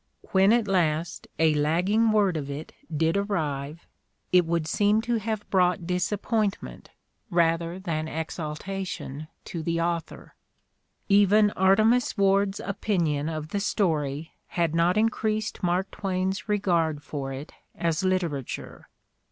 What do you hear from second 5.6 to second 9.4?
88 The Ordeal of Mark Twain disappointment, rather than exaltation,